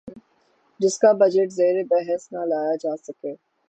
جس 0.79 0.97
کا 0.99 1.11
بجٹ 1.19 1.49
زیربحث 1.51 2.31
نہ 2.31 2.45
لایا 2.45 2.75
جا 2.83 2.95
سکے 2.97 3.33